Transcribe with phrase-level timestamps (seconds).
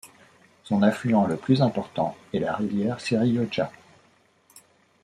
[0.63, 3.71] Son affluent le plus important est la rivière Serioja.